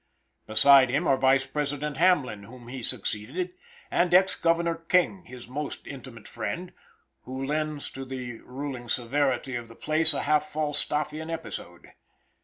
Beside 0.47 0.89
him 0.89 1.05
are 1.05 1.15
Vice 1.15 1.45
President 1.45 1.97
Hamlin, 1.97 2.41
whom 2.45 2.69
he 2.69 2.81
succeeded, 2.81 3.51
and 3.91 4.15
ex 4.15 4.33
Governor 4.35 4.73
King, 4.73 5.25
his 5.25 5.47
most 5.47 5.85
intimate 5.85 6.27
friend, 6.27 6.73
who 7.21 7.43
lends 7.45 7.91
to 7.91 8.03
the 8.03 8.39
ruling 8.39 8.89
severity 8.89 9.55
of 9.55 9.67
the 9.67 9.75
place 9.75 10.15
a 10.15 10.23
half 10.23 10.51
Falstaffian 10.51 11.29
episode. 11.29 11.91